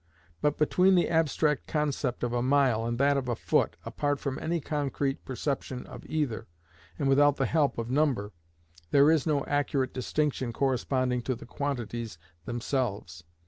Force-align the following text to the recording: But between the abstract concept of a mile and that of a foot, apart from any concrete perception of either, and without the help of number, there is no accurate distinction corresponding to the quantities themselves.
But 0.41 0.57
between 0.57 0.95
the 0.95 1.07
abstract 1.09 1.67
concept 1.67 2.23
of 2.23 2.33
a 2.33 2.41
mile 2.41 2.87
and 2.87 2.97
that 2.97 3.17
of 3.17 3.29
a 3.29 3.35
foot, 3.35 3.75
apart 3.85 4.19
from 4.19 4.39
any 4.39 4.59
concrete 4.59 5.23
perception 5.25 5.85
of 5.85 6.03
either, 6.07 6.47
and 6.97 7.07
without 7.07 7.35
the 7.37 7.45
help 7.45 7.77
of 7.77 7.91
number, 7.91 8.33
there 8.89 9.11
is 9.11 9.27
no 9.27 9.45
accurate 9.45 9.93
distinction 9.93 10.53
corresponding 10.53 11.21
to 11.21 11.35
the 11.35 11.45
quantities 11.45 12.17
themselves. 12.45 13.23